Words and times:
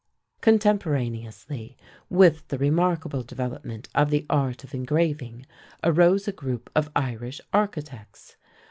Contemporaneously 0.41 1.77
with 2.09 2.47
the 2.47 2.57
remarkable 2.57 3.21
development 3.21 3.87
of 3.93 4.09
the 4.09 4.25
art 4.31 4.63
of 4.63 4.73
engraving 4.73 5.45
arose 5.83 6.27
a 6.27 6.31
group 6.31 6.71
of 6.75 6.89
Irish 6.95 7.39
architects. 7.53 8.35